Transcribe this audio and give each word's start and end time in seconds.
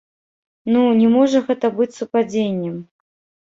Ну, 0.75 0.81
не 1.03 1.11
можа 1.17 1.43
гэта 1.51 1.73
быць 1.77 1.91
супадзеннем! 2.01 2.85